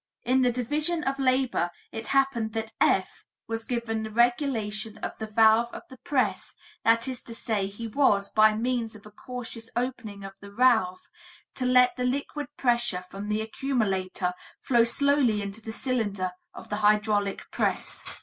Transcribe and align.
"In 0.23 0.41
the 0.41 0.51
division 0.51 1.03
of 1.03 1.19
labor 1.19 1.69
it 1.91 2.07
happened 2.07 2.53
that 2.53 2.73
F. 2.81 3.23
was 3.47 3.63
given 3.63 4.01
the 4.01 4.09
regulation 4.09 4.97
of 4.97 5.11
the 5.19 5.27
valve 5.27 5.71
of 5.75 5.83
the 5.91 5.97
press, 5.99 6.55
that 6.83 7.07
is 7.07 7.21
to 7.21 7.35
say, 7.35 7.67
he 7.67 7.85
was, 7.85 8.31
by 8.31 8.55
means 8.55 8.95
of 8.95 9.05
a 9.05 9.11
cautious 9.11 9.69
opening 9.75 10.23
of 10.23 10.33
the 10.41 10.49
valve, 10.49 11.01
to 11.53 11.67
let 11.67 11.95
the 11.97 12.03
liquid 12.03 12.47
pressure 12.57 13.05
from 13.11 13.29
the 13.29 13.41
accumulator 13.41 14.33
flow 14.63 14.83
slowly 14.83 15.39
into 15.39 15.61
the 15.61 15.71
cylinder 15.71 16.31
of 16.51 16.69
the 16.69 16.77
hydraulic 16.77 17.51
press. 17.51 18.03